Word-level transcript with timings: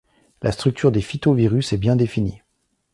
La 0.41 0.51
structure 0.51 0.91
des 0.91 1.01
phytovirus 1.03 1.73
est 1.73 1.77
bien 1.77 1.95
définie. 1.95 2.41